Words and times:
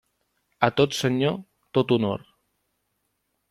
A 0.67 0.69
tot 0.79 0.97
senyor, 1.01 1.37
tot 1.79 1.95
honor. 1.97 2.27